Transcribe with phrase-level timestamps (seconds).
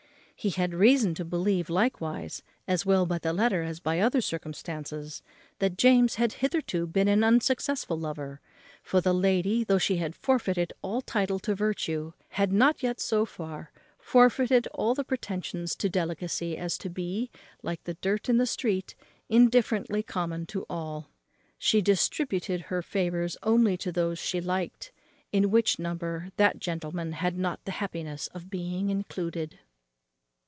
[0.33, 5.21] He had reason to believe, likewise, as well by the letter as by other circumstances,
[5.59, 8.41] that James had hitherto been an unsuccessful lover;
[8.81, 13.23] for the lady, though she had forfeited all title to virtue, had not yet so
[13.23, 17.29] far forfeited all pretensions to delicacy as to be,
[17.61, 18.95] like the dirt in the street,
[19.29, 21.11] indifferently common to all.
[21.59, 24.91] She distributed her favours only to those she liked,
[25.31, 29.59] in which number that gentleman had not the happiness of being included.